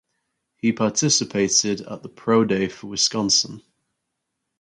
[0.57, 3.61] He participated at the pro day for Wisconsin.